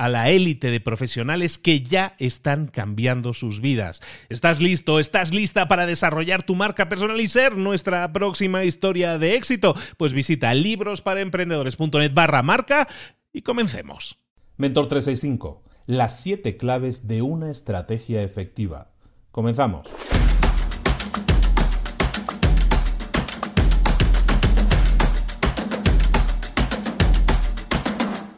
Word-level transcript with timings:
a 0.00 0.08
la 0.08 0.30
élite 0.30 0.70
de 0.70 0.80
profesionales 0.80 1.58
que 1.58 1.82
ya 1.82 2.14
están 2.18 2.68
cambiando 2.68 3.34
sus 3.34 3.60
vidas. 3.60 4.00
¿Estás 4.30 4.62
listo? 4.62 4.98
¿Estás 4.98 5.34
lista 5.34 5.68
para 5.68 5.84
desarrollar 5.84 6.42
tu 6.42 6.54
marca 6.54 6.88
personal 6.88 7.20
y 7.20 7.28
ser 7.28 7.58
nuestra 7.58 8.10
próxima 8.10 8.64
historia 8.64 9.18
de 9.18 9.34
éxito? 9.34 9.74
Pues 9.98 10.14
visita 10.14 10.54
librosparaemprendedores.net 10.54 12.14
barra 12.14 12.42
marca 12.42 12.88
y 13.30 13.42
comencemos. 13.42 14.18
Mentor 14.56 14.88
365, 14.88 15.64
las 15.84 16.18
siete 16.18 16.56
claves 16.56 17.06
de 17.06 17.20
una 17.20 17.50
estrategia 17.50 18.22
efectiva. 18.22 18.92
Comenzamos. 19.30 19.92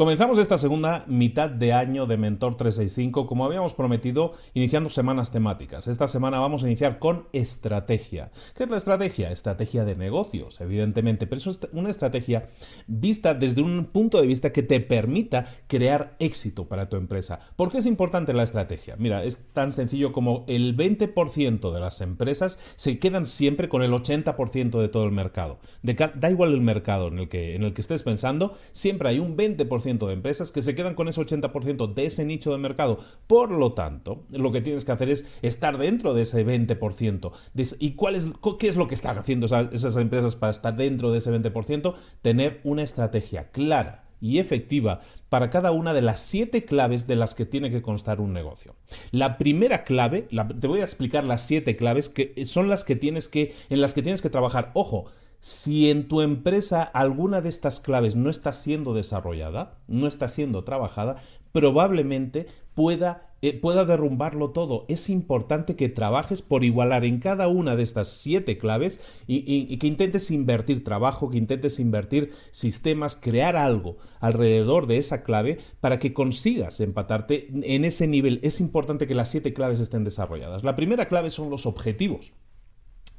Comenzamos 0.02 0.38
esta 0.38 0.58
segunda 0.58 1.04
mitad 1.06 1.48
de 1.48 1.72
año 1.72 2.06
de 2.06 2.16
Mentor 2.16 2.56
365, 2.56 3.24
como 3.28 3.44
habíamos 3.44 3.72
prometido, 3.72 4.32
iniciando 4.52 4.90
semanas 4.90 5.30
temáticas. 5.30 5.86
Esta 5.86 6.08
semana 6.08 6.40
vamos 6.40 6.64
a 6.64 6.66
iniciar 6.66 6.98
con 6.98 7.28
estrategia. 7.32 8.32
¿Qué 8.56 8.64
es 8.64 8.68
la 8.70 8.78
estrategia? 8.78 9.30
Estrategia 9.30 9.84
de 9.84 9.94
negocios, 9.94 10.60
evidentemente, 10.60 11.28
pero 11.28 11.38
eso 11.38 11.50
es 11.50 11.60
una 11.72 11.88
estrategia 11.88 12.48
vista 12.88 13.34
desde 13.34 13.62
un 13.62 13.84
punto 13.92 14.20
de 14.20 14.26
vista 14.26 14.52
que 14.52 14.64
te 14.64 14.80
permita 14.80 15.46
crear 15.68 16.16
éxito 16.18 16.66
para 16.66 16.88
tu 16.88 16.96
empresa. 16.96 17.38
¿Por 17.54 17.70
qué 17.70 17.78
es 17.78 17.86
importante 17.86 18.32
la 18.32 18.42
estrategia? 18.42 18.96
Mira, 18.98 19.22
es 19.22 19.52
tan 19.52 19.70
sencillo 19.70 20.12
como 20.12 20.44
el 20.48 20.76
20% 20.76 21.72
de 21.72 21.78
las 21.78 22.00
empresas 22.00 22.58
se 22.74 22.98
quedan 22.98 23.24
siempre 23.24 23.68
con 23.68 23.84
el 23.84 23.92
80% 23.92 24.80
de 24.80 24.88
todo 24.88 25.04
el 25.04 25.12
mercado. 25.12 25.60
da 25.84 26.28
igual 26.28 26.54
el 26.54 26.60
mercado 26.60 27.06
en 27.06 27.20
el, 27.20 27.28
que, 27.28 27.54
en 27.54 27.62
el 27.62 27.72
que 27.72 27.82
estés 27.82 28.02
pensando, 28.02 28.58
siempre 28.72 29.08
hay 29.08 29.20
un 29.20 29.36
20% 29.36 29.91
de 29.98 30.12
empresas 30.12 30.50
que 30.50 30.62
se 30.62 30.74
quedan 30.74 30.94
con 30.94 31.08
ese 31.08 31.20
80% 31.20 31.94
de 31.94 32.06
ese 32.06 32.24
nicho 32.24 32.52
de 32.52 32.58
mercado. 32.58 32.98
Por 33.26 33.50
lo 33.50 33.72
tanto, 33.72 34.24
lo 34.30 34.52
que 34.52 34.60
tienes 34.60 34.84
que 34.84 34.92
hacer 34.92 35.10
es 35.10 35.26
estar 35.42 35.78
dentro 35.78 36.14
de 36.14 36.22
ese 36.22 36.44
20%. 36.46 37.32
¿Y 37.78 37.92
cuál 37.92 38.16
es, 38.16 38.28
qué 38.58 38.68
es 38.68 38.76
lo 38.76 38.88
que 38.88 38.94
están 38.94 39.18
haciendo 39.18 39.46
esas 39.46 39.96
empresas 39.96 40.36
para 40.36 40.50
estar 40.50 40.76
dentro 40.76 41.12
de 41.12 41.18
ese 41.18 41.30
20%? 41.30 41.94
Tener 42.22 42.60
una 42.64 42.82
estrategia 42.82 43.50
clara 43.50 44.04
y 44.22 44.38
efectiva 44.38 45.00
para 45.28 45.50
cada 45.50 45.72
una 45.72 45.92
de 45.92 46.00
las 46.00 46.20
siete 46.20 46.64
claves 46.64 47.06
de 47.06 47.16
las 47.16 47.34
que 47.34 47.44
tiene 47.44 47.70
que 47.70 47.82
constar 47.82 48.20
un 48.20 48.32
negocio. 48.32 48.76
La 49.10 49.36
primera 49.36 49.82
clave, 49.82 50.28
te 50.60 50.66
voy 50.68 50.80
a 50.80 50.84
explicar 50.84 51.24
las 51.24 51.44
siete 51.46 51.76
claves 51.76 52.08
que 52.08 52.46
son 52.46 52.68
las 52.68 52.84
que 52.84 52.96
tienes 52.96 53.28
que, 53.28 53.54
en 53.68 53.80
las 53.80 53.94
que 53.94 54.02
tienes 54.02 54.22
que 54.22 54.30
trabajar. 54.30 54.70
Ojo, 54.74 55.06
si 55.42 55.90
en 55.90 56.06
tu 56.06 56.20
empresa 56.20 56.82
alguna 56.84 57.40
de 57.40 57.48
estas 57.48 57.80
claves 57.80 58.14
no 58.14 58.30
está 58.30 58.52
siendo 58.52 58.94
desarrollada, 58.94 59.76
no 59.88 60.06
está 60.06 60.28
siendo 60.28 60.62
trabajada, 60.62 61.16
probablemente 61.50 62.46
pueda, 62.74 63.34
eh, 63.42 63.58
pueda 63.58 63.84
derrumbarlo 63.84 64.50
todo. 64.50 64.86
Es 64.88 65.10
importante 65.10 65.74
que 65.74 65.88
trabajes 65.88 66.42
por 66.42 66.62
igualar 66.62 67.04
en 67.04 67.18
cada 67.18 67.48
una 67.48 67.74
de 67.74 67.82
estas 67.82 68.06
siete 68.06 68.56
claves 68.56 69.02
y, 69.26 69.76
que 69.78 69.86
intentes 69.88 70.30
invertir 70.30 70.84
trabajo, 70.84 71.28
que 71.28 71.38
intentes 71.38 71.80
invertir 71.80 72.32
sistemas, 72.52 73.16
crear 73.16 73.56
algo 73.56 73.96
alrededor 74.20 74.86
de 74.86 74.98
esa 74.98 75.24
clave 75.24 75.58
para 75.80 75.98
que 75.98 76.14
consigas 76.14 76.78
empatarte 76.78 77.48
en 77.50 77.84
ese 77.84 78.06
nivel. 78.06 78.38
Es 78.44 78.60
importante 78.60 79.08
que 79.08 79.16
las 79.16 79.28
siete 79.28 79.52
claves 79.52 79.80
estén 79.80 80.04
desarrolladas. 80.04 80.62
La 80.62 80.76
primera 80.76 81.08
clave 81.08 81.30
son 81.30 81.50
los 81.50 81.66
objetivos. 81.66 82.32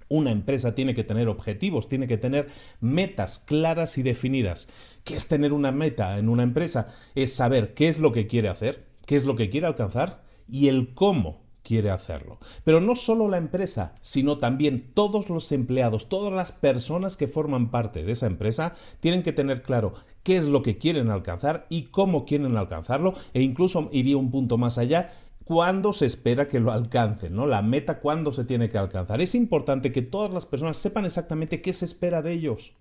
Una 0.10 0.32
empresa 0.32 0.76
tiene 0.76 0.94
que 0.94 1.04
tener 1.04 1.28
objetivos, 1.28 1.90
tiene 1.90 2.08
que 2.08 2.18
tener 2.18 2.48
metas 2.80 3.40
claras 3.40 3.98
y 3.98 4.04
definidas. 4.04 4.68
¿Qué 5.04 5.16
es 5.16 5.28
tener 5.28 5.54
una 5.54 5.72
meta 5.72 6.18
en 6.18 6.30
una 6.30 6.44
empresa? 6.44 6.88
Es 7.16 7.34
saber 7.34 7.74
qué 7.74 7.88
es 7.88 8.00
lo 8.00 8.12
que 8.12 8.28
quiere 8.28 8.50
hacer, 8.50 8.86
qué 9.06 9.16
es 9.16 9.26
lo 9.26 9.36
que 9.36 9.50
quiere 9.50 9.68
alcanzar 9.68 10.24
y 10.48 10.68
el 10.68 10.94
cómo 10.94 11.44
quiere 11.64 11.90
hacerlo. 11.90 12.40
Pero 12.64 12.82
no 12.82 12.96
solo 12.96 13.30
la 13.30 13.38
empresa, 13.38 13.96
sino 14.02 14.38
también 14.38 14.92
todos 14.94 15.30
los 15.30 15.52
empleados, 15.52 16.10
todas 16.10 16.34
las 16.34 16.52
personas 16.52 17.18
que 17.18 17.28
forman 17.28 17.72
parte 17.72 18.04
de 18.04 18.12
esa 18.12 18.28
empresa 18.28 18.74
tienen 19.00 19.24
que 19.24 19.32
tener 19.32 19.64
claro 19.64 19.94
qué 20.24 20.38
es 20.38 20.46
lo 20.46 20.62
que 20.62 20.78
quieren 20.78 21.10
alcanzar 21.10 21.66
y 21.70 21.84
cómo 21.84 22.26
quieren 22.26 22.56
alcanzarlo 22.58 23.14
e 23.34 23.42
incluso 23.42 23.90
iría 23.92 24.18
un 24.18 24.30
punto 24.30 24.58
más 24.58 24.78
allá 24.78 25.12
cuándo 25.44 25.94
se 25.94 26.06
espera 26.06 26.48
que 26.48 26.60
lo 26.60 26.72
alcancen, 26.72 27.36
¿no? 27.36 27.46
La 27.46 27.62
meta 27.62 28.00
cuándo 28.00 28.32
se 28.32 28.46
tiene 28.46 28.70
que 28.70 28.78
alcanzar. 28.78 29.22
Es 29.22 29.36
importante 29.36 29.92
que 29.92 30.02
todas 30.02 30.34
las 30.34 30.46
personas 30.46 30.78
sepan 30.78 31.06
exactamente 31.06 31.62
qué 31.62 31.74
se 31.74 31.86
espera 31.86 32.22
de 32.22 32.34
ellos, 32.34 32.74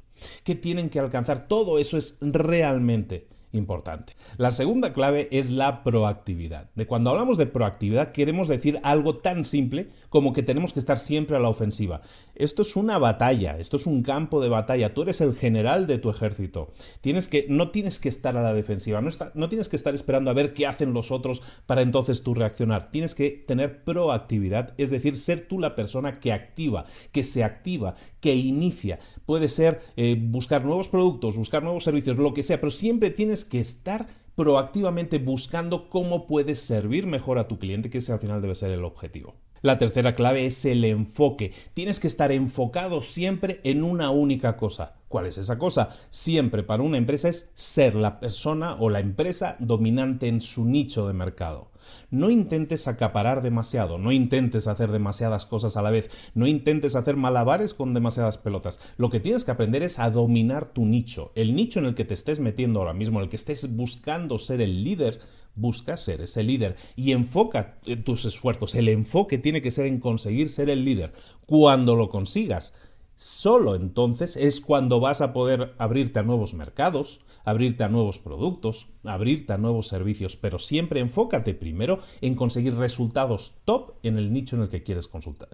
qué 0.45 0.55
tienen 0.55 0.91
que 0.91 0.99
alcanzar. 0.99 1.49
Todo 1.49 1.79
eso 1.79 1.97
es 1.97 2.19
realmente 2.21 3.29
importante. 3.53 4.15
La 4.37 4.51
segunda 4.51 4.93
clave 4.93 5.29
es 5.31 5.51
la 5.51 5.83
proactividad. 5.85 6.71
De 6.75 6.87
cuando 6.87 7.11
hablamos 7.11 7.39
de 7.39 7.47
proactividad 7.47 8.13
queremos 8.13 8.49
decir 8.49 8.81
algo 8.83 9.17
tan 9.19 9.45
simple 9.45 9.91
como 10.09 10.33
que 10.33 10.43
tenemos 10.43 10.73
que 10.73 10.81
estar 10.81 10.99
siempre 10.99 11.37
a 11.37 11.41
la 11.41 11.49
ofensiva. 11.49 12.03
Esto 12.35 12.63
es 12.63 12.77
una 12.77 12.99
batalla, 12.99 13.59
esto 13.59 13.77
es 13.77 13.87
un 13.87 14.03
campo 14.03 14.41
de 14.41 14.49
batalla. 14.49 14.95
Tú 14.95 15.03
eres 15.03 15.21
el 15.21 15.35
general 15.35 15.87
de 15.87 15.99
tu 15.99 16.11
ejército. 16.11 16.73
Tienes 17.01 17.29
que 17.29 17.47
no 17.49 17.71
tienes 17.71 17.99
que 17.99 18.09
estar 18.09 18.37
a 18.37 18.43
la 18.43 18.55
defensiva, 18.55 19.01
no, 19.01 19.49
tienes 19.49 19.69
que 19.69 19.77
estar 19.77 19.95
esperando 19.95 20.31
a 20.31 20.35
ver 20.35 20.55
qué 20.55 20.67
hacen 20.67 20.93
los 20.93 21.11
otros 21.11 21.43
para 21.67 21.83
entonces 21.83 22.23
tú 22.23 22.35
reaccionar. 22.35 22.91
Tienes 22.91 23.15
que 23.15 23.31
tener 23.31 23.85
proactividad, 23.85 24.75
es 24.79 24.91
decir, 24.91 25.17
ser 25.17 25.47
tú 25.49 25.59
la 25.59 25.75
persona 25.75 26.21
que 26.21 26.33
activa, 26.33 26.85
que 27.13 27.25
se 27.25 27.45
activa, 27.45 27.95
que 28.21 28.35
inicia. 28.35 28.99
Puede 29.27 29.49
ser 29.49 29.81
eh, 29.97 30.17
buscar 30.19 30.65
nuevos 30.65 30.89
productos, 30.89 31.37
buscar 31.37 31.63
nuevos 31.63 31.85
servicios, 31.85 32.17
lo 32.17 32.35
que 32.35 32.43
sea, 32.43 32.61
pero 32.61 32.71
siempre 32.71 33.11
tienes 33.11 33.42
que 33.45 33.61
estar 33.61 34.07
proactivamente 34.35 35.19
buscando 35.19 35.89
cómo 35.89 36.27
puedes 36.27 36.59
servir 36.59 37.07
mejor 37.07 37.39
a 37.39 37.49
tu 37.49 37.59
cliente, 37.59 37.91
que 37.91 37.99
ese 37.99 38.13
al 38.13 38.19
final 38.19 38.41
debe 38.41 38.55
ser 38.55 38.71
el 38.71 38.85
objetivo. 38.85 39.35
La 39.63 39.79
tercera 39.79 40.15
clave 40.15 40.47
es 40.47 40.65
el 40.65 40.85
enfoque. 40.85 41.53
Tienes 41.73 42.01
que 42.01 42.09
estar 42.09 42.33
enfocado 42.33 43.01
siempre 43.01 43.61
en 43.63 43.85
una 43.85 44.11
única 44.11 44.57
cosa. 44.57 44.97
¿Cuál 45.07 45.27
es 45.27 45.39
esa 45.39 45.57
cosa? 45.57 45.91
Siempre 46.11 46.65
para 46.65 46.83
una 46.83 46.99
empresa 46.99 47.29
es 47.29 47.53
ser 47.55 47.95
la 47.95 48.19
persona 48.19 48.75
o 48.81 48.91
la 48.91 48.99
empresa 48.99 49.57
dominante 49.61 50.27
en 50.27 50.41
su 50.41 50.65
nicho 50.65 51.07
de 51.07 51.13
mercado. 51.13 51.72
No 52.11 52.31
intentes 52.31 52.89
acaparar 52.89 53.43
demasiado, 53.43 53.99
no 53.99 54.13
intentes 54.13 54.67
hacer 54.67 54.91
demasiadas 54.91 55.47
cosas 55.47 55.77
a 55.77 55.83
la 55.83 55.91
vez, 55.91 56.11
no 56.35 56.47
intentes 56.47 56.95
hacer 56.95 57.17
malabares 57.17 57.75
con 57.75 57.95
demasiadas 57.95 58.39
pelotas. 58.39 58.81
Lo 58.97 59.11
que 59.11 59.21
tienes 59.21 59.45
que 59.45 59.51
aprender 59.51 59.83
es 59.83 59.99
a 59.99 60.11
dominar 60.11 60.73
tu 60.73 60.85
nicho. 60.85 61.33
El 61.35 61.55
nicho 61.55 61.79
en 61.79 61.87
el 61.87 61.95
que 61.95 62.05
te 62.05 62.15
estés 62.15 62.41
metiendo 62.41 62.81
ahora 62.81 62.93
mismo, 62.93 63.19
en 63.19 63.25
el 63.25 63.31
que 63.31 63.37
estés 63.37 63.75
buscando 63.75 64.39
ser 64.39 64.61
el 64.61 64.85
líder, 64.85 65.21
busca 65.55 65.97
ser 65.97 66.21
ese 66.21 66.43
líder 66.43 66.77
y 66.97 67.13
enfoca 67.13 67.79
tus 68.05 68.25
esfuerzos. 68.25 68.75
El 68.75 68.89
enfoque 68.89 69.39
tiene 69.39 69.63
que 69.63 69.71
ser 69.71 69.87
en 69.87 70.01
conseguir 70.01 70.49
ser 70.49 70.71
el 70.71 70.85
líder. 70.85 71.13
Cuando 71.47 71.97
lo 71.97 72.09
consigas, 72.09 72.75
solo 73.17 73.75
entonces 73.75 74.37
es 74.37 74.61
cuando 74.61 75.01
vas 75.01 75.21
a 75.21 75.33
poder 75.33 75.75
abrirte 75.79 76.19
a 76.19 76.23
nuevos 76.23 76.55
mercados, 76.55 77.21
abrirte 77.45 77.85
a 77.85 77.89
nuevos 77.89 78.19
productos, 78.19 78.89
abrirte 79.05 79.53
a 79.53 79.59
nuevos 79.59 79.89
servicios, 79.89 80.37
pero 80.37 80.59
siempre 80.59 81.01
enfócate 81.01 81.55
primero 81.55 82.01
en 82.21 82.35
conseguir 82.35 82.75
resultados 82.77 83.55
top 83.65 83.95
en 84.03 84.19
el 84.19 84.33
nicho 84.33 84.57
en 84.57 84.63
el 84.63 84.69
que 84.69 84.83
quieres 84.83 85.09
consultar. 85.09 85.49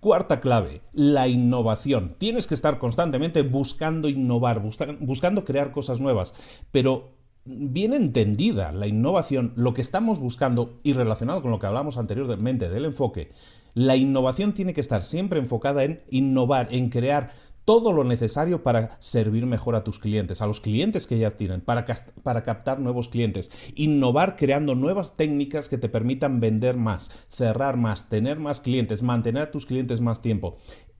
Cuarta 0.00 0.40
clave, 0.40 0.82
la 0.92 1.26
innovación. 1.26 2.14
Tienes 2.18 2.46
que 2.46 2.54
estar 2.54 2.78
constantemente 2.78 3.42
buscando 3.42 4.08
innovar, 4.08 4.62
buscando 5.00 5.44
crear 5.44 5.72
cosas 5.72 6.00
nuevas, 6.00 6.34
pero 6.70 7.18
bien 7.44 7.94
entendida 7.94 8.70
la 8.72 8.86
innovación, 8.86 9.52
lo 9.56 9.74
que 9.74 9.80
estamos 9.80 10.20
buscando 10.20 10.78
y 10.82 10.92
relacionado 10.92 11.42
con 11.42 11.50
lo 11.50 11.58
que 11.58 11.66
hablamos 11.66 11.96
anteriormente 11.96 12.68
del 12.68 12.84
enfoque, 12.84 13.32
la 13.74 13.96
innovación 13.96 14.54
tiene 14.54 14.74
que 14.74 14.80
estar 14.80 15.02
siempre 15.02 15.38
enfocada 15.38 15.84
en 15.84 16.02
innovar, 16.10 16.68
en 16.70 16.90
crear 16.90 17.30
todo 17.68 17.92
lo 17.92 18.02
necesario 18.02 18.62
para 18.62 18.96
servir 18.98 19.44
mejor 19.44 19.76
a 19.76 19.84
tus 19.84 19.98
clientes, 19.98 20.40
a 20.40 20.46
los 20.46 20.58
clientes 20.58 21.06
que 21.06 21.18
ya 21.18 21.32
tienen, 21.32 21.60
para, 21.60 21.84
para, 22.22 22.42
captar 22.42 22.80
nuevos 22.80 23.10
clientes, 23.10 23.50
innovar 23.74 24.36
creando 24.36 24.74
nuevas 24.74 25.18
técnicas 25.18 25.68
que 25.68 25.76
te 25.76 25.90
permitan 25.90 26.40
vender 26.40 26.78
más, 26.78 27.10
cerrar 27.28 27.76
más, 27.76 28.08
tener 28.08 28.38
más 28.38 28.62
clientes, 28.62 29.02
mantener 29.02 29.42
a 29.42 29.50
tus 29.50 29.66
clientes 29.66 30.00
más 30.00 30.22
tiempo. 30.22 30.56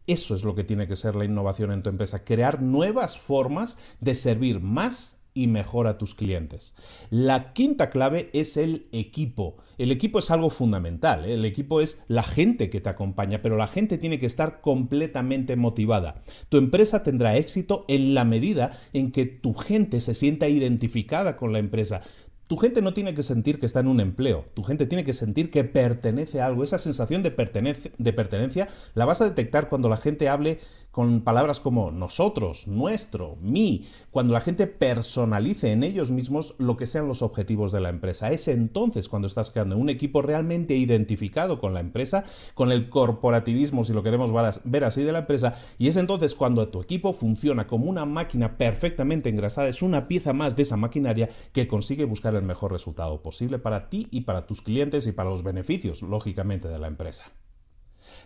Eso 0.06 0.34
es 0.34 0.44
lo 0.44 0.54
que 0.54 0.62
tiene 0.62 0.86
que 0.86 0.96
ser 0.96 1.16
la 1.16 1.24
innovación 1.24 1.72
en 1.72 1.82
tu 1.82 1.88
empresa, 1.88 2.22
crear 2.22 2.60
nuevas 2.60 3.16
formas 3.16 3.78
de 4.00 4.14
servir 4.14 4.60
más 4.60 5.17
y 5.38 5.46
mejor 5.46 5.86
a 5.86 5.98
tus 5.98 6.14
clientes. 6.14 6.74
La 7.10 7.52
quinta 7.52 7.90
clave 7.90 8.28
es 8.32 8.56
el 8.56 8.88
equipo. 8.92 9.56
El 9.78 9.92
equipo 9.92 10.18
es 10.18 10.32
algo 10.32 10.50
fundamental, 10.50 11.24
¿eh? 11.24 11.34
el 11.34 11.44
equipo 11.44 11.80
es 11.80 12.02
la 12.08 12.24
gente 12.24 12.68
que 12.70 12.80
te 12.80 12.88
acompaña, 12.88 13.40
pero 13.40 13.56
la 13.56 13.68
gente 13.68 13.96
tiene 13.96 14.18
que 14.18 14.26
estar 14.26 14.60
completamente 14.60 15.54
motivada. 15.54 16.22
Tu 16.48 16.56
empresa 16.56 17.04
tendrá 17.04 17.36
éxito 17.36 17.84
en 17.86 18.14
la 18.14 18.24
medida 18.24 18.76
en 18.92 19.12
que 19.12 19.26
tu 19.26 19.54
gente 19.54 20.00
se 20.00 20.14
sienta 20.14 20.48
identificada 20.48 21.36
con 21.36 21.52
la 21.52 21.60
empresa. 21.60 22.02
Tu 22.48 22.56
gente 22.56 22.82
no 22.82 22.94
tiene 22.94 23.14
que 23.14 23.22
sentir 23.22 23.60
que 23.60 23.66
está 23.66 23.80
en 23.80 23.88
un 23.88 24.00
empleo, 24.00 24.46
tu 24.54 24.64
gente 24.64 24.86
tiene 24.86 25.04
que 25.04 25.12
sentir 25.12 25.50
que 25.50 25.64
pertenece 25.64 26.40
a 26.40 26.46
algo. 26.46 26.64
Esa 26.64 26.78
sensación 26.78 27.22
de 27.22 27.30
pertenencia 27.30 28.68
la 28.94 29.04
vas 29.04 29.20
a 29.20 29.26
detectar 29.26 29.68
cuando 29.68 29.90
la 29.90 29.98
gente 29.98 30.28
hable 30.28 30.58
con 30.98 31.20
palabras 31.20 31.60
como 31.60 31.92
nosotros, 31.92 32.66
nuestro, 32.66 33.36
mí, 33.40 33.84
cuando 34.10 34.32
la 34.32 34.40
gente 34.40 34.66
personalice 34.66 35.70
en 35.70 35.84
ellos 35.84 36.10
mismos 36.10 36.56
lo 36.58 36.76
que 36.76 36.88
sean 36.88 37.06
los 37.06 37.22
objetivos 37.22 37.70
de 37.70 37.78
la 37.78 37.88
empresa. 37.88 38.32
Es 38.32 38.48
entonces 38.48 39.08
cuando 39.08 39.28
estás 39.28 39.52
creando 39.52 39.76
un 39.76 39.90
equipo 39.90 40.22
realmente 40.22 40.74
identificado 40.74 41.60
con 41.60 41.72
la 41.72 41.78
empresa, 41.78 42.24
con 42.54 42.72
el 42.72 42.88
corporativismo, 42.88 43.84
si 43.84 43.92
lo 43.92 44.02
queremos 44.02 44.32
ver 44.64 44.82
así, 44.82 45.04
de 45.04 45.12
la 45.12 45.20
empresa, 45.20 45.54
y 45.78 45.86
es 45.86 45.96
entonces 45.96 46.34
cuando 46.34 46.66
tu 46.66 46.82
equipo 46.82 47.12
funciona 47.12 47.68
como 47.68 47.88
una 47.88 48.04
máquina 48.04 48.58
perfectamente 48.58 49.28
engrasada, 49.28 49.68
es 49.68 49.82
una 49.82 50.08
pieza 50.08 50.32
más 50.32 50.56
de 50.56 50.62
esa 50.62 50.76
maquinaria 50.76 51.28
que 51.52 51.68
consigue 51.68 52.06
buscar 52.06 52.34
el 52.34 52.42
mejor 52.42 52.72
resultado 52.72 53.22
posible 53.22 53.60
para 53.60 53.88
ti 53.88 54.08
y 54.10 54.22
para 54.22 54.46
tus 54.46 54.62
clientes 54.62 55.06
y 55.06 55.12
para 55.12 55.30
los 55.30 55.44
beneficios, 55.44 56.02
lógicamente, 56.02 56.66
de 56.66 56.80
la 56.80 56.88
empresa. 56.88 57.26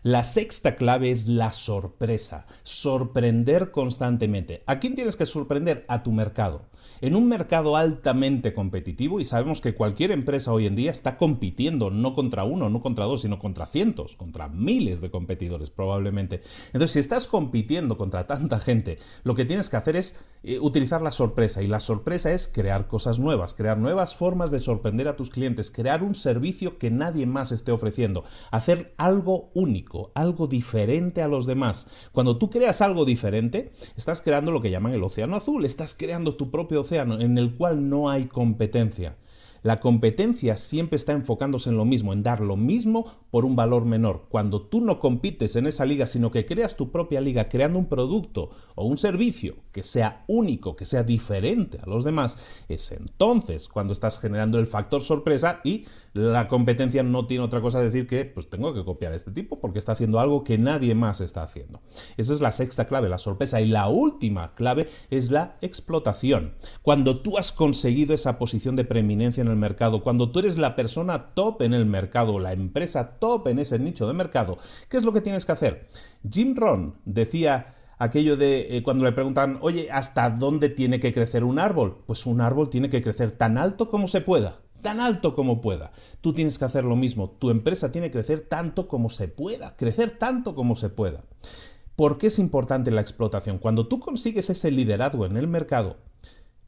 La 0.02 0.24
sexta 0.24 0.76
clave 0.76 1.10
es 1.10 1.28
la 1.28 1.52
sorpresa, 1.52 2.46
sorprender 2.62 3.70
constantemente. 3.70 4.62
¿A 4.66 4.78
quién 4.78 4.94
tienes 4.94 5.16
que 5.16 5.26
sorprender? 5.26 5.84
A 5.88 6.02
tu 6.02 6.12
mercado 6.12 6.71
en 7.00 7.16
un 7.16 7.28
mercado 7.28 7.76
altamente 7.76 8.54
competitivo 8.54 9.20
y 9.20 9.24
sabemos 9.24 9.60
que 9.60 9.74
cualquier 9.74 10.12
empresa 10.12 10.52
hoy 10.52 10.66
en 10.66 10.76
día 10.76 10.90
está 10.90 11.16
compitiendo 11.16 11.90
no 11.90 12.14
contra 12.14 12.44
uno, 12.44 12.68
no 12.70 12.80
contra 12.80 13.04
dos, 13.04 13.22
sino 13.22 13.38
contra 13.38 13.66
cientos, 13.66 14.16
contra 14.16 14.48
miles 14.48 15.00
de 15.00 15.10
competidores 15.10 15.70
probablemente. 15.70 16.42
Entonces, 16.66 16.92
si 16.92 16.98
estás 16.98 17.26
compitiendo 17.26 17.96
contra 17.96 18.26
tanta 18.26 18.60
gente, 18.60 18.98
lo 19.24 19.34
que 19.34 19.44
tienes 19.44 19.68
que 19.68 19.76
hacer 19.76 19.96
es 19.96 20.18
eh, 20.42 20.58
utilizar 20.60 21.02
la 21.02 21.12
sorpresa 21.12 21.62
y 21.62 21.68
la 21.68 21.80
sorpresa 21.80 22.32
es 22.32 22.48
crear 22.48 22.86
cosas 22.88 23.18
nuevas, 23.18 23.54
crear 23.54 23.78
nuevas 23.78 24.14
formas 24.14 24.50
de 24.50 24.60
sorprender 24.60 25.08
a 25.08 25.16
tus 25.16 25.30
clientes, 25.30 25.70
crear 25.70 26.02
un 26.02 26.14
servicio 26.14 26.78
que 26.78 26.90
nadie 26.90 27.26
más 27.26 27.52
esté 27.52 27.72
ofreciendo, 27.72 28.24
hacer 28.50 28.94
algo 28.96 29.50
único, 29.54 30.12
algo 30.14 30.46
diferente 30.46 31.22
a 31.22 31.28
los 31.28 31.46
demás. 31.46 31.86
Cuando 32.12 32.38
tú 32.38 32.50
creas 32.50 32.80
algo 32.80 33.04
diferente, 33.04 33.72
estás 33.96 34.20
creando 34.20 34.52
lo 34.52 34.60
que 34.60 34.70
llaman 34.70 34.94
el 34.94 35.02
océano 35.02 35.36
azul, 35.36 35.64
estás 35.64 35.94
creando 35.94 36.36
tu 36.36 36.50
propio 36.50 36.71
océano 36.76 37.20
en 37.20 37.38
el 37.38 37.54
cual 37.54 37.88
no 37.88 38.10
hay 38.10 38.24
competencia. 38.26 39.16
La 39.62 39.80
competencia 39.80 40.56
siempre 40.56 40.96
está 40.96 41.12
enfocándose 41.12 41.70
en 41.70 41.76
lo 41.76 41.84
mismo, 41.84 42.12
en 42.12 42.22
dar 42.22 42.40
lo 42.40 42.56
mismo 42.56 43.06
por 43.30 43.44
un 43.44 43.54
valor 43.54 43.84
menor. 43.84 44.26
Cuando 44.28 44.62
tú 44.62 44.80
no 44.80 44.98
compites 44.98 45.54
en 45.56 45.66
esa 45.66 45.86
liga, 45.86 46.06
sino 46.06 46.30
que 46.30 46.44
creas 46.46 46.76
tu 46.76 46.90
propia 46.90 47.20
liga 47.20 47.48
creando 47.48 47.78
un 47.78 47.86
producto 47.86 48.50
o 48.74 48.86
un 48.86 48.98
servicio 48.98 49.56
que 49.70 49.82
sea 49.82 50.24
único, 50.26 50.74
que 50.74 50.84
sea 50.84 51.04
diferente 51.04 51.78
a 51.80 51.86
los 51.86 52.04
demás, 52.04 52.38
es 52.68 52.90
entonces 52.92 53.68
cuando 53.68 53.92
estás 53.92 54.18
generando 54.18 54.58
el 54.58 54.66
factor 54.66 55.02
sorpresa 55.02 55.60
y 55.62 55.84
la 56.12 56.48
competencia 56.48 57.02
no 57.02 57.26
tiene 57.26 57.44
otra 57.44 57.60
cosa 57.60 57.78
que 57.78 57.86
decir 57.86 58.06
que 58.06 58.24
pues 58.24 58.50
tengo 58.50 58.74
que 58.74 58.84
copiar 58.84 59.12
a 59.12 59.16
este 59.16 59.30
tipo 59.30 59.60
porque 59.60 59.78
está 59.78 59.92
haciendo 59.92 60.20
algo 60.20 60.44
que 60.44 60.58
nadie 60.58 60.94
más 60.94 61.20
está 61.20 61.42
haciendo. 61.42 61.80
Esa 62.16 62.32
es 62.32 62.40
la 62.40 62.52
sexta 62.52 62.86
clave, 62.86 63.08
la 63.08 63.18
sorpresa. 63.18 63.60
Y 63.60 63.66
la 63.66 63.88
última 63.88 64.54
clave 64.54 64.88
es 65.10 65.30
la 65.30 65.56
explotación. 65.60 66.54
Cuando 66.82 67.20
tú 67.20 67.38
has 67.38 67.52
conseguido 67.52 68.14
esa 68.14 68.38
posición 68.38 68.76
de 68.76 68.84
preeminencia 68.84 69.40
en 69.40 69.51
el 69.52 69.58
mercado, 69.58 70.02
cuando 70.02 70.30
tú 70.30 70.40
eres 70.40 70.58
la 70.58 70.74
persona 70.74 71.34
top 71.34 71.62
en 71.62 71.74
el 71.74 71.86
mercado, 71.86 72.38
la 72.38 72.52
empresa 72.52 73.18
top 73.18 73.48
en 73.48 73.58
ese 73.58 73.78
nicho 73.78 74.06
de 74.06 74.14
mercado, 74.14 74.58
¿qué 74.88 74.96
es 74.96 75.04
lo 75.04 75.12
que 75.12 75.20
tienes 75.20 75.44
que 75.44 75.52
hacer? 75.52 75.88
Jim 76.28 76.54
Ron 76.56 76.96
decía 77.04 77.74
aquello 77.98 78.36
de 78.36 78.76
eh, 78.76 78.82
cuando 78.82 79.04
le 79.04 79.12
preguntan, 79.12 79.58
oye, 79.60 79.88
¿hasta 79.90 80.28
dónde 80.30 80.68
tiene 80.68 80.98
que 80.98 81.12
crecer 81.14 81.44
un 81.44 81.58
árbol? 81.58 81.98
Pues 82.06 82.26
un 82.26 82.40
árbol 82.40 82.68
tiene 82.68 82.90
que 82.90 83.02
crecer 83.02 83.32
tan 83.32 83.58
alto 83.58 83.88
como 83.88 84.08
se 84.08 84.20
pueda 84.20 84.58
tan 84.82 85.00
alto 85.00 85.34
como 85.34 85.60
pueda. 85.60 85.92
Tú 86.20 86.34
tienes 86.34 86.58
que 86.58 86.64
hacer 86.64 86.84
lo 86.84 86.96
mismo. 86.96 87.30
Tu 87.30 87.50
empresa 87.50 87.90
tiene 87.92 88.08
que 88.08 88.18
crecer 88.18 88.46
tanto 88.48 88.88
como 88.88 89.08
se 89.08 89.28
pueda, 89.28 89.76
crecer 89.76 90.18
tanto 90.18 90.54
como 90.54 90.74
se 90.74 90.90
pueda. 90.90 91.22
¿Por 91.96 92.18
qué 92.18 92.26
es 92.26 92.38
importante 92.38 92.90
la 92.90 93.00
explotación? 93.00 93.58
Cuando 93.58 93.86
tú 93.86 94.00
consigues 94.00 94.50
ese 94.50 94.70
liderazgo 94.70 95.24
en 95.24 95.36
el 95.36 95.46
mercado, 95.46 95.98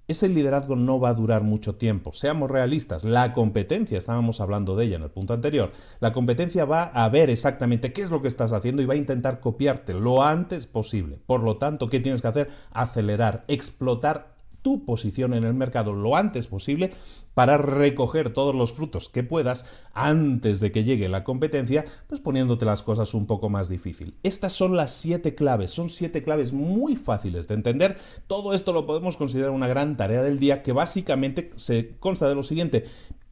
ese 0.06 0.28
liderazgo 0.28 0.76
no 0.76 1.00
va 1.00 1.10
a 1.10 1.14
durar 1.14 1.42
mucho 1.42 1.76
tiempo. 1.76 2.12
Seamos 2.12 2.50
realistas, 2.50 3.04
la 3.04 3.32
competencia, 3.32 3.98
estábamos 3.98 4.40
hablando 4.40 4.76
de 4.76 4.86
ella 4.86 4.96
en 4.96 5.02
el 5.02 5.10
punto 5.10 5.34
anterior, 5.34 5.72
la 6.00 6.12
competencia 6.12 6.64
va 6.64 6.82
a 6.82 7.08
ver 7.08 7.30
exactamente 7.30 7.92
qué 7.92 8.02
es 8.02 8.10
lo 8.10 8.22
que 8.22 8.28
estás 8.28 8.52
haciendo 8.52 8.82
y 8.82 8.86
va 8.86 8.94
a 8.94 8.98
intentar 8.98 9.40
copiarte 9.40 9.94
lo 9.94 10.22
antes 10.22 10.66
posible. 10.66 11.18
Por 11.26 11.42
lo 11.42 11.56
tanto, 11.56 11.88
¿qué 11.88 12.00
tienes 12.00 12.22
que 12.22 12.28
hacer? 12.28 12.50
Acelerar, 12.72 13.44
explotar 13.48 14.33
tu 14.64 14.86
posición 14.86 15.34
en 15.34 15.44
el 15.44 15.52
mercado 15.52 15.92
lo 15.92 16.16
antes 16.16 16.46
posible 16.46 16.90
para 17.34 17.58
recoger 17.58 18.32
todos 18.32 18.54
los 18.54 18.72
frutos 18.72 19.10
que 19.10 19.22
puedas 19.22 19.66
antes 19.92 20.58
de 20.58 20.72
que 20.72 20.84
llegue 20.84 21.10
la 21.10 21.22
competencia, 21.22 21.84
pues 22.08 22.22
poniéndote 22.22 22.64
las 22.64 22.82
cosas 22.82 23.12
un 23.12 23.26
poco 23.26 23.50
más 23.50 23.68
difícil. 23.68 24.16
Estas 24.22 24.54
son 24.54 24.74
las 24.74 24.90
siete 24.90 25.34
claves, 25.34 25.70
son 25.70 25.90
siete 25.90 26.22
claves 26.22 26.54
muy 26.54 26.96
fáciles 26.96 27.46
de 27.46 27.54
entender. 27.54 27.98
Todo 28.26 28.54
esto 28.54 28.72
lo 28.72 28.86
podemos 28.86 29.18
considerar 29.18 29.50
una 29.50 29.68
gran 29.68 29.98
tarea 29.98 30.22
del 30.22 30.38
día 30.38 30.62
que 30.62 30.72
básicamente 30.72 31.52
se 31.56 31.98
consta 31.98 32.26
de 32.26 32.34
lo 32.34 32.42
siguiente. 32.42 32.86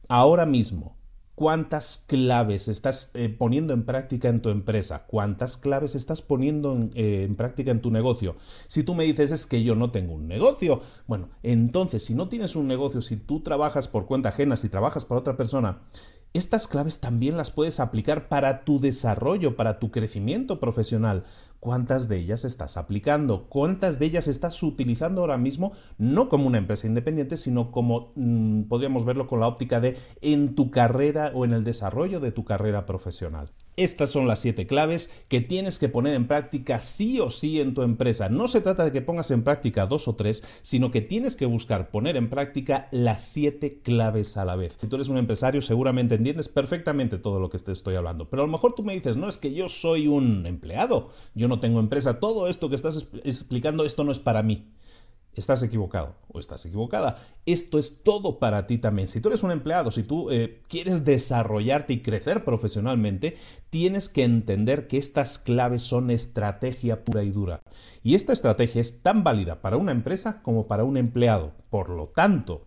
Ahora 0.07 0.45
mismo, 0.45 0.97
cuántas 1.35 2.05
claves 2.07 2.67
estás 2.67 3.11
eh, 3.13 3.29
poniendo 3.29 3.73
en 3.73 3.85
práctica 3.85 4.29
en 4.29 4.41
tu 4.41 4.49
empresa, 4.49 5.05
cuántas 5.07 5.57
claves 5.57 5.95
estás 5.95 6.21
poniendo 6.21 6.89
eh, 6.93 7.23
en, 7.27 7.35
práctica 7.35 7.71
en 7.71 7.81
tu 7.81 7.91
negocio. 7.91 8.35
Si 8.67 8.83
tú 8.83 8.93
me 8.93 9.03
dices 9.03 9.31
es 9.31 9.45
que 9.45 9.63
yo 9.63 9.75
no 9.75 9.91
tengo 9.91 10.13
un 10.13 10.27
negocio, 10.27 10.81
bueno, 11.07 11.29
entonces 11.41 12.03
si 12.03 12.13
no 12.13 12.29
tienes 12.29 12.55
un 12.55 12.67
negocio, 12.67 13.01
si 13.01 13.17
tú 13.17 13.41
trabajas 13.41 13.87
por 13.87 14.05
cuenta 14.05 14.29
ajena, 14.29 14.57
si 14.57 14.69
trabajas 14.69 15.05
para 15.05 15.19
otra 15.19 15.35
persona, 15.35 15.81
estas 16.33 16.67
claves 16.67 16.99
también 16.99 17.37
las 17.37 17.51
puedes 17.51 17.79
aplicar 17.79 18.27
para 18.27 18.63
tu 18.63 18.79
desarrollo, 18.79 19.55
para 19.55 19.77
tu 19.79 19.91
crecimiento 19.91 20.59
profesional. 20.59 21.25
¿Cuántas 21.63 22.09
de 22.09 22.17
ellas 22.17 22.43
estás 22.43 22.75
aplicando? 22.75 23.45
¿Cuántas 23.47 23.97
de 23.97 24.07
ellas 24.07 24.27
estás 24.27 24.61
utilizando 24.63 25.21
ahora 25.21 25.37
mismo 25.37 25.71
no 25.97 26.27
como 26.27 26.45
una 26.45 26.57
empresa 26.57 26.87
independiente, 26.87 27.37
sino 27.37 27.71
como 27.71 28.11
mm, 28.15 28.63
podríamos 28.63 29.05
verlo 29.05 29.27
con 29.27 29.39
la 29.39 29.47
óptica 29.47 29.79
de 29.79 29.95
en 30.19 30.55
tu 30.55 30.71
carrera 30.71 31.31
o 31.33 31.45
en 31.45 31.53
el 31.53 31.63
desarrollo 31.63 32.19
de 32.19 32.33
tu 32.33 32.43
carrera 32.43 32.85
profesional? 32.85 33.53
Estas 33.75 34.11
son 34.11 34.27
las 34.27 34.37
siete 34.37 34.67
claves 34.67 35.25
que 35.29 35.41
tienes 35.41 35.79
que 35.79 35.89
poner 35.89 36.13
en 36.13 36.27
práctica 36.27 36.79
sí 36.79 37.19
o 37.19 37.31
sí 37.31 37.59
en 37.59 37.73
tu 37.73 37.81
empresa. 37.81 38.29
No 38.29 38.47
se 38.47 38.61
trata 38.61 38.83
de 38.83 38.91
que 38.91 39.01
pongas 39.01 39.31
en 39.31 39.43
práctica 39.43 39.87
dos 39.87 40.07
o 40.07 40.15
tres, 40.15 40.43
sino 40.61 40.91
que 40.91 41.01
tienes 41.01 41.35
que 41.35 41.47
buscar 41.47 41.89
poner 41.89 42.15
en 42.15 42.29
práctica 42.29 42.87
las 42.91 43.23
siete 43.23 43.79
claves 43.81 44.37
a 44.37 44.45
la 44.45 44.55
vez. 44.55 44.77
Si 44.79 44.85
tú 44.85 44.97
eres 44.97 45.09
un 45.09 45.17
empresario, 45.17 45.59
seguramente 45.63 46.15
entiendes 46.15 46.49
perfectamente 46.49 47.17
todo 47.17 47.39
lo 47.39 47.49
que 47.49 47.57
te 47.57 47.71
estoy 47.71 47.95
hablando. 47.95 48.29
Pero 48.29 48.43
a 48.43 48.45
lo 48.45 48.51
mejor 48.51 48.75
tú 48.75 48.83
me 48.83 48.93
dices, 48.93 49.17
no, 49.17 49.27
es 49.27 49.39
que 49.39 49.53
yo 49.53 49.67
soy 49.69 50.07
un 50.07 50.45
empleado, 50.45 51.09
yo 51.33 51.47
no 51.47 51.52
tengo 51.59 51.79
empresa, 51.79 52.19
todo 52.19 52.47
esto 52.47 52.69
que 52.69 52.75
estás 52.75 53.07
explicando, 53.23 53.85
esto 53.85 54.03
no 54.03 54.11
es 54.11 54.19
para 54.19 54.43
mí 54.43 54.73
estás 55.35 55.63
equivocado 55.63 56.15
o 56.27 56.39
estás 56.39 56.65
equivocada. 56.65 57.15
Esto 57.45 57.79
es 57.79 58.03
todo 58.03 58.39
para 58.39 58.67
ti 58.67 58.77
también. 58.77 59.07
Si 59.07 59.19
tú 59.19 59.29
eres 59.29 59.43
un 59.43 59.51
empleado, 59.51 59.91
si 59.91 60.03
tú 60.03 60.29
eh, 60.31 60.61
quieres 60.67 61.05
desarrollarte 61.05 61.93
y 61.93 62.01
crecer 62.01 62.43
profesionalmente, 62.43 63.37
tienes 63.69 64.09
que 64.09 64.23
entender 64.23 64.87
que 64.87 64.97
estas 64.97 65.39
claves 65.39 65.81
son 65.81 66.11
estrategia 66.11 67.03
pura 67.03 67.23
y 67.23 67.31
dura. 67.31 67.61
Y 68.03 68.15
esta 68.15 68.33
estrategia 68.33 68.81
es 68.81 69.01
tan 69.01 69.23
válida 69.23 69.61
para 69.61 69.77
una 69.77 69.91
empresa 69.91 70.41
como 70.41 70.67
para 70.67 70.83
un 70.83 70.97
empleado. 70.97 71.53
Por 71.69 71.89
lo 71.89 72.07
tanto, 72.07 72.65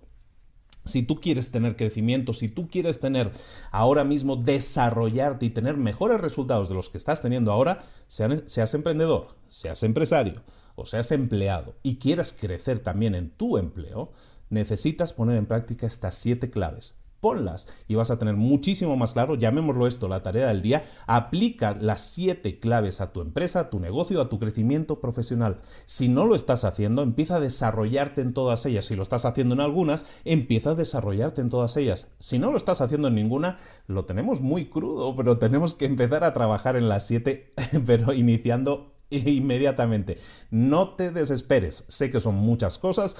si 0.86 1.02
tú 1.02 1.20
quieres 1.20 1.50
tener 1.50 1.76
crecimiento, 1.76 2.32
si 2.32 2.48
tú 2.48 2.68
quieres 2.68 3.00
tener 3.00 3.30
ahora 3.70 4.04
mismo 4.04 4.36
desarrollarte 4.36 5.46
y 5.46 5.50
tener 5.50 5.76
mejores 5.76 6.20
resultados 6.20 6.68
de 6.68 6.74
los 6.74 6.88
que 6.88 6.98
estás 6.98 7.22
teniendo 7.22 7.52
ahora, 7.52 7.84
seas 8.08 8.74
emprendedor, 8.74 9.36
seas 9.48 9.82
empresario, 9.82 10.42
o 10.76 10.84
seas 10.84 11.10
empleado 11.10 11.74
y 11.82 11.96
quieras 11.96 12.36
crecer 12.38 12.80
también 12.80 13.14
en 13.14 13.30
tu 13.30 13.58
empleo, 13.58 14.12
necesitas 14.50 15.12
poner 15.12 15.36
en 15.36 15.46
práctica 15.46 15.86
estas 15.86 16.14
siete 16.14 16.50
claves. 16.50 16.98
Ponlas 17.26 17.66
y 17.88 17.96
vas 17.96 18.12
a 18.12 18.20
tener 18.20 18.36
muchísimo 18.36 18.96
más 18.96 19.14
claro, 19.14 19.34
llamémoslo 19.34 19.88
esto 19.88 20.06
la 20.06 20.22
tarea 20.22 20.46
del 20.46 20.62
día, 20.62 20.84
aplica 21.08 21.74
las 21.74 22.02
siete 22.02 22.60
claves 22.60 23.00
a 23.00 23.12
tu 23.12 23.20
empresa, 23.20 23.58
a 23.58 23.68
tu 23.68 23.80
negocio, 23.80 24.20
a 24.20 24.28
tu 24.28 24.38
crecimiento 24.38 25.00
profesional. 25.00 25.58
Si 25.86 26.08
no 26.08 26.24
lo 26.24 26.36
estás 26.36 26.62
haciendo, 26.62 27.02
empieza 27.02 27.34
a 27.34 27.40
desarrollarte 27.40 28.20
en 28.20 28.32
todas 28.32 28.64
ellas. 28.64 28.84
Si 28.84 28.94
lo 28.94 29.02
estás 29.02 29.24
haciendo 29.24 29.56
en 29.56 29.60
algunas, 29.60 30.06
empieza 30.24 30.70
a 30.70 30.74
desarrollarte 30.76 31.40
en 31.40 31.50
todas 31.50 31.76
ellas. 31.76 32.06
Si 32.20 32.38
no 32.38 32.52
lo 32.52 32.58
estás 32.58 32.80
haciendo 32.80 33.08
en 33.08 33.16
ninguna, 33.16 33.58
lo 33.88 34.04
tenemos 34.04 34.40
muy 34.40 34.66
crudo, 34.66 35.16
pero 35.16 35.36
tenemos 35.36 35.74
que 35.74 35.86
empezar 35.86 36.22
a 36.22 36.32
trabajar 36.32 36.76
en 36.76 36.88
las 36.88 37.08
siete, 37.08 37.54
pero 37.86 38.12
iniciando 38.12 38.94
inmediatamente. 39.10 40.18
No 40.52 40.90
te 40.90 41.10
desesperes. 41.10 41.86
Sé 41.88 42.12
que 42.12 42.20
son 42.20 42.36
muchas 42.36 42.78
cosas, 42.78 43.16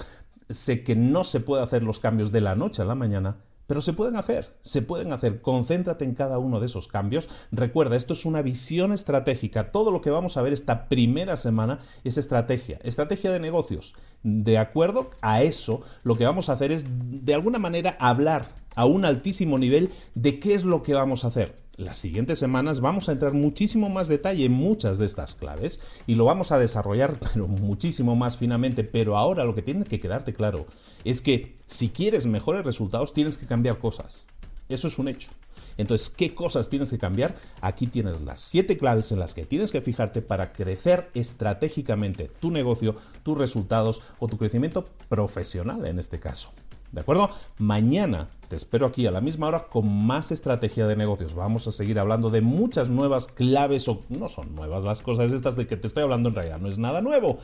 sé 0.49 0.83
que 0.83 0.95
no 0.95 1.23
se 1.23 1.39
puede 1.39 1.63
hacer 1.63 1.83
los 1.83 1.99
cambios 1.99 2.31
de 2.31 2.41
la 2.41 2.55
noche 2.55 2.81
a 2.81 2.85
la 2.85 2.95
mañana, 2.95 3.41
pero 3.67 3.81
se 3.81 3.93
pueden 3.93 4.15
hacer, 4.15 4.49
se 4.61 4.81
pueden 4.81 5.11
hacer. 5.11 5.41
Concéntrate 5.41 6.05
en 6.05 6.15
cada 6.15 6.39
uno 6.39 6.59
de 6.59 6.65
esos 6.65 6.87
cambios. 6.87 7.29
Recuerda, 7.51 7.95
esto 7.95 8.13
es 8.13 8.25
una 8.25 8.41
visión 8.41 8.93
estratégica. 8.93 9.71
Todo 9.71 9.91
lo 9.91 10.01
que 10.01 10.09
vamos 10.09 10.37
a 10.37 10.41
ver 10.41 10.53
esta 10.53 10.87
primera 10.87 11.37
semana 11.37 11.79
es 12.03 12.17
estrategia, 12.17 12.79
estrategia 12.83 13.31
de 13.31 13.39
negocios. 13.39 13.93
De 14.23 14.57
acuerdo 14.57 15.11
a 15.21 15.43
eso, 15.43 15.81
lo 16.03 16.15
que 16.15 16.25
vamos 16.25 16.49
a 16.49 16.53
hacer 16.53 16.71
es, 16.71 16.85
de 16.89 17.33
alguna 17.33 17.59
manera, 17.59 17.97
hablar 17.99 18.49
a 18.75 18.85
un 18.85 19.05
altísimo 19.05 19.57
nivel 19.57 19.91
de 20.15 20.39
qué 20.39 20.53
es 20.53 20.63
lo 20.63 20.81
que 20.81 20.93
vamos 20.93 21.25
a 21.25 21.27
hacer 21.27 21.66
las 21.77 21.97
siguientes 21.97 22.39
semanas 22.39 22.81
vamos 22.81 23.07
a 23.07 23.11
entrar 23.11 23.33
muchísimo 23.33 23.87
más 23.87 24.07
detalle 24.07 24.45
en 24.45 24.51
muchas 24.51 24.97
de 24.97 25.05
estas 25.05 25.35
claves 25.35 25.79
y 26.07 26.15
lo 26.15 26.25
vamos 26.25 26.51
a 26.51 26.57
desarrollar 26.57 27.19
muchísimo 27.35 28.15
más 28.15 28.35
finamente. 28.35 28.83
Pero 28.83 29.15
ahora 29.15 29.45
lo 29.45 29.53
que 29.53 29.61
tiene 29.61 29.85
que 29.85 29.99
quedarte 29.99 30.33
claro 30.33 30.65
es 31.03 31.21
que 31.21 31.59
si 31.67 31.89
quieres 31.89 32.25
mejores 32.25 32.65
resultados 32.65 33.13
tienes 33.13 33.37
que 33.37 33.45
cambiar 33.45 33.77
cosas. 33.77 34.27
Eso 34.69 34.87
es 34.87 34.97
un 34.97 35.07
hecho. 35.07 35.29
Entonces, 35.77 36.09
¿qué 36.09 36.33
cosas 36.33 36.69
tienes 36.69 36.89
que 36.89 36.97
cambiar? 36.97 37.35
Aquí 37.61 37.85
tienes 37.85 38.21
las 38.21 38.41
siete 38.41 38.79
claves 38.79 39.11
en 39.11 39.19
las 39.19 39.35
que 39.35 39.45
tienes 39.45 39.71
que 39.71 39.81
fijarte 39.81 40.23
para 40.23 40.51
crecer 40.51 41.11
estratégicamente 41.13 42.31
tu 42.39 42.49
negocio, 42.49 42.95
tus 43.21 43.37
resultados 43.37 44.01
o 44.17 44.27
tu 44.27 44.39
crecimiento 44.39 44.89
profesional 45.07 45.85
en 45.85 45.99
este 45.99 46.19
caso. 46.19 46.51
¿De 46.91 47.01
acuerdo? 47.01 47.29
Mañana 47.57 48.27
te 48.47 48.55
espero 48.55 48.85
aquí 48.85 49.05
a 49.05 49.11
la 49.11 49.21
misma 49.21 49.47
hora 49.47 49.65
con 49.69 49.87
más 49.87 50.31
estrategia 50.31 50.87
de 50.87 50.95
negocios. 50.95 51.33
Vamos 51.33 51.67
a 51.67 51.71
seguir 51.71 51.99
hablando 51.99 52.29
de 52.29 52.41
muchas 52.41 52.89
nuevas 52.89 53.27
claves 53.27 53.87
o 53.87 54.01
no 54.09 54.29
son 54.29 54.55
nuevas 54.55 54.83
las 54.83 55.01
cosas 55.01 55.33
estas 55.33 55.55
de 55.55 55.67
que 55.67 55.77
te 55.77 55.87
estoy 55.87 56.03
hablando 56.03 56.29
en 56.29 56.35
realidad, 56.35 56.59
no 56.59 56.69
es 56.69 56.77
nada 56.77 57.01
nuevo 57.01 57.39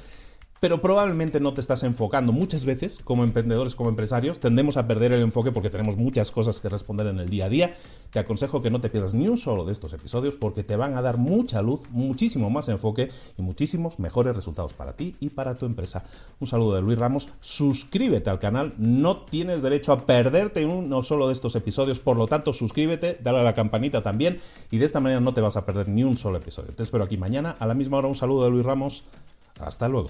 pero 0.64 0.80
probablemente 0.80 1.42
no 1.42 1.54
te 1.54 1.60
estás 1.60 1.84
enfocando. 1.84 2.32
Muchas 2.32 2.64
veces, 2.64 3.02
como 3.04 3.26
emprendedores, 3.26 3.76
como 3.76 3.90
empresarios, 3.90 4.40
tendemos 4.40 4.78
a 4.78 4.88
perder 4.88 5.12
el 5.12 5.22
enfoque 5.22 5.52
porque 5.52 5.70
tenemos 5.70 5.98
muchas 5.98 6.32
cosas 6.32 6.62
que 6.62 6.70
responder 6.70 7.08
en 7.08 7.20
el 7.20 7.28
día 7.30 7.48
a 7.48 7.50
día. 7.50 7.76
Te 8.14 8.20
aconsejo 8.20 8.62
que 8.62 8.70
no 8.70 8.80
te 8.80 8.90
pierdas 8.90 9.16
ni 9.16 9.28
un 9.28 9.38
solo 9.38 9.66
de 9.66 9.72
estos 9.72 9.92
episodios 9.92 10.36
porque 10.36 10.64
te 10.64 10.76
van 10.76 10.96
a 10.96 11.02
dar 11.02 11.18
mucha 11.18 11.64
luz, 11.64 11.82
muchísimo 11.90 12.52
más 12.52 12.70
enfoque 12.70 13.10
y 13.40 13.42
muchísimos 13.42 13.98
mejores 13.98 14.36
resultados 14.36 14.76
para 14.76 14.96
ti 14.96 15.16
y 15.20 15.30
para 15.30 15.56
tu 15.56 15.66
empresa. 15.66 16.06
Un 16.40 16.46
saludo 16.46 16.76
de 16.76 16.84
Luis 16.84 17.00
Ramos. 17.00 17.30
Suscríbete 17.42 18.30
al 18.30 18.38
canal. 18.38 18.76
No 18.78 19.24
tienes 19.24 19.64
derecho 19.64 19.94
a 19.94 20.06
perderte 20.06 20.64
uno 20.64 21.02
solo 21.02 21.26
de 21.26 21.34
estos 21.34 21.56
episodios. 21.56 22.00
Por 22.00 22.16
lo 22.18 22.28
tanto, 22.28 22.54
suscríbete, 22.54 23.18
dale 23.24 23.40
a 23.40 23.44
la 23.44 23.56
campanita 23.56 24.04
también 24.04 24.40
y 24.70 24.78
de 24.78 24.86
esta 24.86 25.00
manera 25.00 25.20
no 25.20 25.34
te 25.34 25.42
vas 25.42 25.58
a 25.58 25.66
perder 25.66 25.90
ni 25.90 26.04
un 26.04 26.16
solo 26.16 26.38
episodio. 26.38 26.72
Te 26.76 26.84
espero 26.84 27.04
aquí 27.04 27.18
mañana 27.18 27.56
a 27.58 27.66
la 27.66 27.74
misma 27.74 27.98
hora. 27.98 28.10
Un 28.10 28.16
saludo 28.16 28.44
de 28.44 28.52
Luis 28.52 28.64
Ramos. 28.64 29.06
Hasta 29.60 29.90
luego. 29.90 30.10